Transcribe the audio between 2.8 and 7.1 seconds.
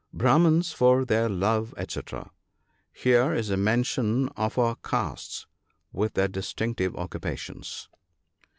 Here is a mention of the our castes, with their distinctive